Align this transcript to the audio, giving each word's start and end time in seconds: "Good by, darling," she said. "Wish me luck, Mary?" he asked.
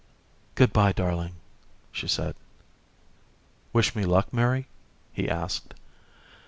"Good 0.55 0.73
by, 0.73 0.93
darling," 0.93 1.35
she 1.91 2.07
said. 2.07 2.33
"Wish 3.71 3.95
me 3.95 4.03
luck, 4.03 4.33
Mary?" 4.33 4.65
he 5.13 5.29
asked. 5.29 5.75